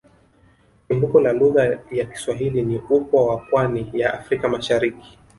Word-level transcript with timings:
Chimbuko 0.87 1.19
la 1.21 1.33
lugha 1.33 1.79
ya 1.91 2.05
Kiswahili 2.05 2.61
ni 2.63 2.77
upwa 2.89 3.25
wa 3.25 3.37
pwani 3.37 3.89
ya 3.93 4.13
Afrika 4.13 4.49
Mashariki 4.49 5.17